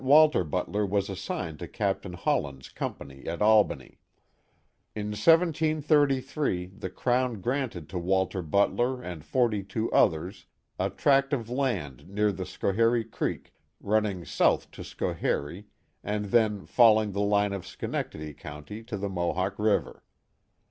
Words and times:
Walter 0.03 0.43
Butler 0.43 0.83
was 0.83 1.11
assigned 1.11 1.59
to 1.59 1.67
Capt. 1.67 2.07
Holland's 2.11 2.69
company 2.69 3.27
at 3.27 3.39
Albany, 3.39 3.99
In 4.95 5.09
1733 5.09 6.65
the 6.75 6.89
Crown 6.89 7.39
granted 7.39 7.87
to 7.89 7.99
Walter 7.99 8.41
Butler 8.41 8.99
and 9.03 9.23
forty 9.23 9.61
two 9.61 9.91
others 9.91 10.47
a 10.79 10.89
tract 10.89 11.33
of 11.33 11.51
land 11.51 12.09
near 12.09 12.31
the 12.31 12.45
Schoharie 12.47 13.11
Creek, 13.11 13.53
running 13.79 14.25
south 14.25 14.71
to 14.71 14.81
Schoharie, 14.83 15.65
and 16.03 16.25
then 16.31 16.65
following 16.65 17.11
the 17.11 17.21
line 17.21 17.53
of 17.53 17.67
Schenectady 17.67 18.33
County 18.33 18.83
to 18.85 18.97
the 18.97 19.07
Mohawk 19.07 19.59
River. 19.59 20.03